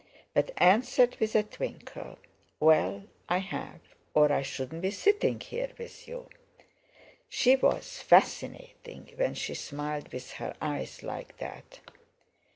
but 0.33 0.49
answered 0.57 1.15
with 1.19 1.35
a 1.35 1.43
twinkle: 1.43 2.17
"Well, 2.59 3.03
I 3.29 3.37
have, 3.37 3.81
or 4.15 4.31
I 4.31 4.41
shouldn't 4.41 4.81
be 4.81 4.89
sitting 4.89 5.39
here 5.39 5.69
with 5.77 6.07
you." 6.07 6.27
She 7.29 7.55
was 7.55 8.01
fascinating 8.01 9.13
when 9.17 9.35
she 9.35 9.53
smiled 9.53 10.11
with 10.11 10.31
her 10.41 10.55
eyes, 10.59 11.03
like 11.03 11.37
that! 11.37 11.81